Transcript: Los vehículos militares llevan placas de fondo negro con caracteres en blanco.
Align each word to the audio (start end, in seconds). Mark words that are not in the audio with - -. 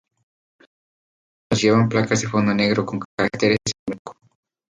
Los 1.51 1.61
vehículos 1.61 1.61
militares 1.61 1.61
llevan 1.61 1.89
placas 1.89 2.21
de 2.23 2.27
fondo 2.27 2.55
negro 2.55 2.87
con 2.87 3.01
caracteres 3.15 3.59
en 3.67 3.83
blanco. 4.03 4.17